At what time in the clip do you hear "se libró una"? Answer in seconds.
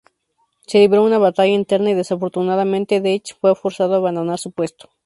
0.65-1.19